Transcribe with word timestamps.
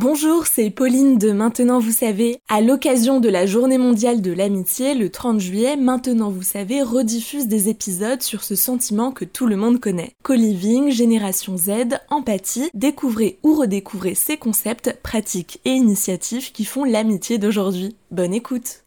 Bonjour, 0.00 0.46
c'est 0.46 0.70
Pauline 0.70 1.18
de 1.18 1.32
Maintenant 1.32 1.80
vous 1.80 1.90
savez. 1.90 2.38
À 2.48 2.60
l'occasion 2.60 3.18
de 3.18 3.28
la 3.28 3.46
journée 3.46 3.78
mondiale 3.78 4.22
de 4.22 4.30
l'amitié, 4.30 4.94
le 4.94 5.10
30 5.10 5.40
juillet, 5.40 5.74
Maintenant 5.74 6.30
vous 6.30 6.44
savez 6.44 6.82
rediffuse 6.82 7.48
des 7.48 7.68
épisodes 7.68 8.22
sur 8.22 8.44
ce 8.44 8.54
sentiment 8.54 9.10
que 9.10 9.24
tout 9.24 9.48
le 9.48 9.56
monde 9.56 9.80
connaît. 9.80 10.12
Co-living, 10.22 10.92
génération 10.92 11.56
Z, 11.56 11.98
empathie, 12.10 12.70
découvrez 12.74 13.40
ou 13.42 13.56
redécouvrez 13.56 14.14
ces 14.14 14.36
concepts, 14.36 14.96
pratiques 15.02 15.58
et 15.64 15.70
initiatives 15.70 16.52
qui 16.52 16.64
font 16.64 16.84
l'amitié 16.84 17.38
d'aujourd'hui. 17.38 17.96
Bonne 18.12 18.34
écoute. 18.34 18.84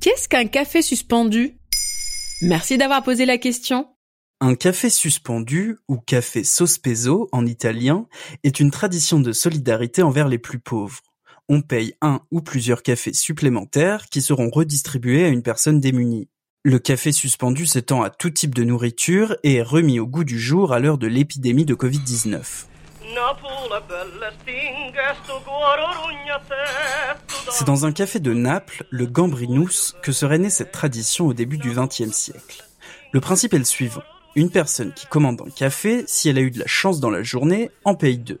Qu'est-ce 0.00 0.28
qu'un 0.28 0.46
café 0.46 0.82
suspendu? 0.82 1.56
Merci 2.42 2.78
d'avoir 2.78 3.02
posé 3.02 3.26
la 3.26 3.38
question. 3.38 3.88
Un 4.42 4.54
café 4.54 4.90
suspendu, 4.90 5.78
ou 5.88 5.96
café 5.96 6.44
sospeso 6.44 7.30
en 7.32 7.46
italien, 7.46 8.06
est 8.44 8.60
une 8.60 8.70
tradition 8.70 9.18
de 9.18 9.32
solidarité 9.32 10.02
envers 10.02 10.28
les 10.28 10.36
plus 10.36 10.58
pauvres. 10.58 11.00
On 11.48 11.62
paye 11.62 11.94
un 12.02 12.20
ou 12.30 12.42
plusieurs 12.42 12.82
cafés 12.82 13.14
supplémentaires 13.14 14.10
qui 14.10 14.20
seront 14.20 14.50
redistribués 14.50 15.24
à 15.24 15.28
une 15.28 15.42
personne 15.42 15.80
démunie. 15.80 16.28
Le 16.64 16.78
café 16.78 17.12
suspendu 17.12 17.64
s'étend 17.64 18.02
à 18.02 18.10
tout 18.10 18.28
type 18.28 18.54
de 18.54 18.62
nourriture 18.62 19.38
et 19.42 19.54
est 19.54 19.62
remis 19.62 20.00
au 20.00 20.06
goût 20.06 20.24
du 20.24 20.38
jour 20.38 20.74
à 20.74 20.80
l'heure 20.80 20.98
de 20.98 21.06
l'épidémie 21.06 21.64
de 21.64 21.74
Covid-19. 21.74 22.66
C'est 27.48 27.66
dans 27.66 27.86
un 27.86 27.92
café 27.92 28.20
de 28.20 28.34
Naples, 28.34 28.84
le 28.90 29.06
Gambrinus, 29.06 29.96
que 30.02 30.12
serait 30.12 30.38
née 30.38 30.50
cette 30.50 30.72
tradition 30.72 31.26
au 31.26 31.32
début 31.32 31.56
du 31.56 31.70
XXe 31.70 32.12
siècle. 32.12 32.66
Le 33.12 33.20
principe 33.20 33.54
est 33.54 33.58
le 33.58 33.64
suivant. 33.64 34.02
Une 34.36 34.50
personne 34.50 34.92
qui 34.92 35.06
commande 35.06 35.40
un 35.40 35.48
café, 35.48 36.04
si 36.06 36.28
elle 36.28 36.36
a 36.36 36.42
eu 36.42 36.50
de 36.50 36.58
la 36.58 36.66
chance 36.66 37.00
dans 37.00 37.08
la 37.08 37.22
journée, 37.22 37.70
en 37.84 37.94
paye 37.94 38.18
deux. 38.18 38.38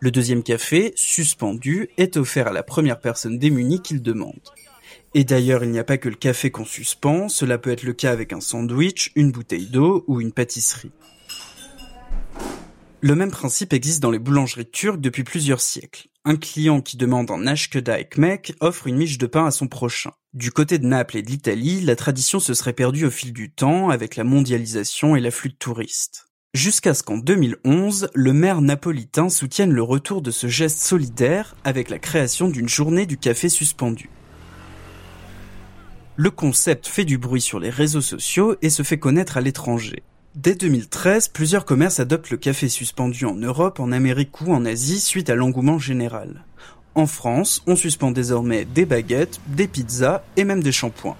Le 0.00 0.10
deuxième 0.10 0.42
café, 0.42 0.92
suspendu, 0.96 1.90
est 1.96 2.16
offert 2.16 2.48
à 2.48 2.52
la 2.52 2.64
première 2.64 2.98
personne 2.98 3.38
démunie 3.38 3.80
qu'il 3.80 4.02
demande. 4.02 4.40
Et 5.14 5.22
d'ailleurs, 5.22 5.62
il 5.62 5.70
n'y 5.70 5.78
a 5.78 5.84
pas 5.84 5.96
que 5.96 6.08
le 6.08 6.16
café 6.16 6.50
qu'on 6.50 6.64
suspend, 6.64 7.28
cela 7.28 7.56
peut 7.56 7.70
être 7.70 7.84
le 7.84 7.92
cas 7.92 8.10
avec 8.10 8.32
un 8.32 8.40
sandwich, 8.40 9.12
une 9.14 9.30
bouteille 9.30 9.66
d'eau 9.66 10.02
ou 10.08 10.20
une 10.20 10.32
pâtisserie. 10.32 10.90
Le 13.00 13.14
même 13.14 13.30
principe 13.30 13.72
existe 13.72 14.02
dans 14.02 14.10
les 14.10 14.18
boulangeries 14.18 14.68
turques 14.68 15.00
depuis 15.00 15.22
plusieurs 15.22 15.60
siècles. 15.60 16.08
Un 16.24 16.34
client 16.34 16.80
qui 16.80 16.96
demande 16.96 17.30
un 17.30 17.46
ashkeda 17.46 18.00
ekmek 18.00 18.54
offre 18.58 18.88
une 18.88 18.96
miche 18.96 19.18
de 19.18 19.28
pain 19.28 19.46
à 19.46 19.52
son 19.52 19.68
prochain. 19.68 20.10
Du 20.34 20.50
côté 20.50 20.80
de 20.80 20.86
Naples 20.86 21.18
et 21.18 21.22
de 21.22 21.30
l'Italie, 21.30 21.80
la 21.80 21.94
tradition 21.94 22.40
se 22.40 22.54
serait 22.54 22.72
perdue 22.72 23.06
au 23.06 23.10
fil 23.10 23.32
du 23.32 23.52
temps 23.52 23.90
avec 23.90 24.16
la 24.16 24.24
mondialisation 24.24 25.14
et 25.14 25.20
l'afflux 25.20 25.50
de 25.50 25.54
touristes. 25.54 26.26
Jusqu'à 26.54 26.92
ce 26.92 27.04
qu'en 27.04 27.18
2011, 27.18 28.10
le 28.14 28.32
maire 28.32 28.62
napolitain 28.62 29.28
soutienne 29.28 29.72
le 29.72 29.82
retour 29.82 30.20
de 30.20 30.32
ce 30.32 30.48
geste 30.48 30.80
solidaire 30.80 31.54
avec 31.62 31.90
la 31.90 32.00
création 32.00 32.48
d'une 32.48 32.68
journée 32.68 33.06
du 33.06 33.16
café 33.16 33.48
suspendu. 33.48 34.10
Le 36.16 36.32
concept 36.32 36.88
fait 36.88 37.04
du 37.04 37.16
bruit 37.16 37.40
sur 37.40 37.60
les 37.60 37.70
réseaux 37.70 38.00
sociaux 38.00 38.56
et 38.60 38.70
se 38.70 38.82
fait 38.82 38.98
connaître 38.98 39.36
à 39.36 39.40
l'étranger. 39.40 40.02
Dès 40.40 40.54
2013, 40.54 41.26
plusieurs 41.26 41.64
commerces 41.64 41.98
adoptent 41.98 42.30
le 42.30 42.36
café 42.36 42.68
suspendu 42.68 43.24
en 43.24 43.34
Europe, 43.34 43.80
en 43.80 43.90
Amérique 43.90 44.40
ou 44.40 44.52
en 44.52 44.64
Asie 44.64 45.00
suite 45.00 45.30
à 45.30 45.34
l'engouement 45.34 45.80
général. 45.80 46.44
En 46.94 47.08
France, 47.08 47.64
on 47.66 47.74
suspend 47.74 48.12
désormais 48.12 48.64
des 48.64 48.84
baguettes, 48.84 49.40
des 49.48 49.66
pizzas 49.66 50.22
et 50.36 50.44
même 50.44 50.62
des 50.62 50.70
shampoings. 50.70 51.16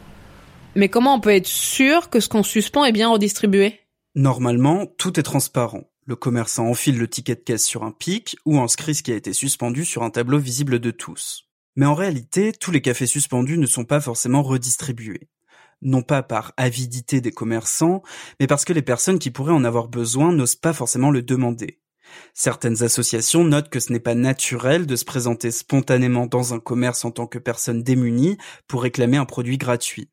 Mais 0.76 0.88
comment 0.88 1.16
on 1.16 1.20
peut 1.20 1.34
être 1.34 1.48
sûr 1.48 2.10
que 2.10 2.20
ce 2.20 2.28
qu'on 2.28 2.44
suspend 2.44 2.84
est 2.84 2.92
bien 2.92 3.08
redistribué? 3.08 3.80
Normalement, 4.14 4.86
tout 4.98 5.18
est 5.18 5.24
transparent. 5.24 5.90
Le 6.06 6.14
commerçant 6.14 6.68
enfile 6.68 6.96
le 6.96 7.08
ticket 7.08 7.34
de 7.34 7.40
caisse 7.40 7.66
sur 7.66 7.82
un 7.82 7.90
pic 7.90 8.36
ou 8.44 8.60
inscrit 8.60 8.94
ce 8.94 9.02
qui 9.02 9.10
a 9.10 9.16
été 9.16 9.32
suspendu 9.32 9.84
sur 9.84 10.04
un 10.04 10.10
tableau 10.10 10.38
visible 10.38 10.78
de 10.78 10.92
tous. 10.92 11.48
Mais 11.74 11.86
en 11.86 11.94
réalité, 11.94 12.52
tous 12.52 12.70
les 12.70 12.82
cafés 12.82 13.06
suspendus 13.06 13.58
ne 13.58 13.66
sont 13.66 13.84
pas 13.84 14.00
forcément 14.00 14.44
redistribués 14.44 15.28
non 15.82 16.02
pas 16.02 16.22
par 16.22 16.52
avidité 16.56 17.20
des 17.20 17.32
commerçants, 17.32 18.02
mais 18.40 18.46
parce 18.46 18.64
que 18.64 18.72
les 18.72 18.82
personnes 18.82 19.18
qui 19.18 19.30
pourraient 19.30 19.52
en 19.52 19.64
avoir 19.64 19.88
besoin 19.88 20.32
n'osent 20.32 20.56
pas 20.56 20.72
forcément 20.72 21.10
le 21.10 21.22
demander. 21.22 21.80
Certaines 22.34 22.82
associations 22.82 23.44
notent 23.44 23.68
que 23.68 23.80
ce 23.80 23.92
n'est 23.92 24.00
pas 24.00 24.14
naturel 24.14 24.86
de 24.86 24.96
se 24.96 25.04
présenter 25.04 25.50
spontanément 25.50 26.26
dans 26.26 26.54
un 26.54 26.60
commerce 26.60 27.04
en 27.04 27.10
tant 27.10 27.26
que 27.26 27.38
personne 27.38 27.82
démunie 27.82 28.38
pour 28.66 28.82
réclamer 28.82 29.16
un 29.16 29.26
produit 29.26 29.58
gratuit. 29.58 30.10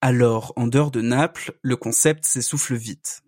Alors, 0.00 0.52
en 0.56 0.66
dehors 0.66 0.90
de 0.90 1.00
Naples, 1.00 1.58
le 1.62 1.76
concept 1.76 2.24
s'essouffle 2.24 2.74
vite. 2.74 3.22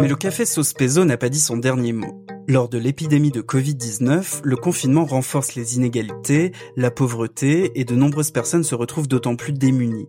Mais 0.00 0.08
le 0.08 0.16
café 0.16 0.46
Sospeso 0.46 1.04
n'a 1.04 1.16
pas 1.16 1.28
dit 1.28 1.40
son 1.40 1.56
dernier 1.56 1.92
mot. 1.92 2.24
Lors 2.50 2.70
de 2.70 2.78
l'épidémie 2.78 3.30
de 3.30 3.42
Covid-19, 3.42 4.40
le 4.42 4.56
confinement 4.56 5.04
renforce 5.04 5.54
les 5.54 5.76
inégalités, 5.76 6.52
la 6.76 6.90
pauvreté 6.90 7.78
et 7.78 7.84
de 7.84 7.94
nombreuses 7.94 8.30
personnes 8.30 8.64
se 8.64 8.74
retrouvent 8.74 9.06
d'autant 9.06 9.36
plus 9.36 9.52
démunies. 9.52 10.08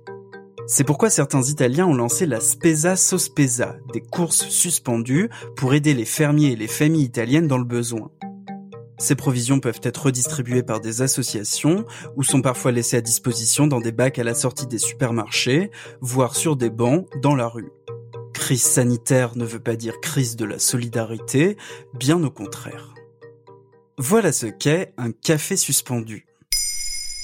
C'est 0.66 0.86
pourquoi 0.86 1.10
certains 1.10 1.42
Italiens 1.42 1.86
ont 1.86 1.94
lancé 1.94 2.26
la 2.26 2.40
Spesa 2.40 2.96
Sospesa, 2.96 3.76
des 3.92 4.00
courses 4.00 4.48
suspendues 4.48 5.30
pour 5.58 5.74
aider 5.74 5.94
les 5.94 6.06
fermiers 6.06 6.54
et 6.54 6.56
les 6.56 6.70
familles 6.70 7.04
italiennes 7.04 7.50
dans 7.50 7.58
le 7.58 7.66
besoin. 7.66 8.10
Ces 9.00 9.16
provisions 9.16 9.60
peuvent 9.60 9.82
être 9.84 10.06
redistribuées 10.06 10.64
par 10.64 10.80
des 10.80 11.02
associations 11.02 11.84
ou 12.16 12.24
sont 12.24 12.42
parfois 12.42 12.72
laissées 12.72 12.96
à 12.96 13.02
disposition 13.02 13.68
dans 13.68 13.82
des 13.82 13.92
bacs 13.92 14.18
à 14.18 14.24
la 14.24 14.34
sortie 14.34 14.68
des 14.68 14.78
supermarchés, 14.78 15.72
voire 16.00 16.38
sur 16.38 16.56
des 16.56 16.70
bancs 16.70 17.06
dans 17.22 17.36
la 17.36 17.50
rue. 17.50 17.74
Crise 18.50 18.64
sanitaire 18.64 19.38
ne 19.38 19.46
veut 19.46 19.60
pas 19.60 19.76
dire 19.76 20.02
crise 20.02 20.36
de 20.36 20.44
la 20.44 20.58
solidarité, 20.58 21.56
bien 21.94 22.24
au 22.24 22.32
contraire. 22.32 22.96
Voilà 24.00 24.32
ce 24.32 24.48
qu'est 24.48 24.92
un 24.98 25.12
café 25.12 25.56
suspendu. 25.56 26.26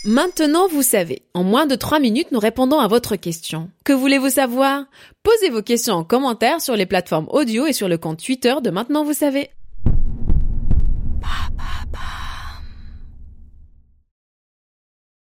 Maintenant, 0.04 0.68
vous 0.68 0.84
savez. 0.84 1.24
En 1.34 1.44
moins 1.44 1.66
de 1.66 1.74
3 1.74 1.98
minutes, 1.98 2.32
nous 2.32 2.38
répondons 2.38 2.78
à 2.78 2.88
votre 2.88 3.16
question. 3.16 3.72
Que 3.84 3.92
voulez-vous 3.92 4.30
savoir? 4.30 4.86
Posez 5.24 5.50
vos 5.50 5.64
questions 5.64 5.96
en 5.96 6.04
commentaire 6.04 6.62
sur 6.62 6.76
les 6.76 6.86
plateformes 6.86 7.26
audio 7.32 7.66
et 7.66 7.74
sur 7.74 7.88
le 7.88 7.98
compte 7.98 8.24
Twitter 8.24 8.54
de 8.64 8.70
Maintenant, 8.70 9.04
vous 9.04 9.14
savez. 9.14 9.50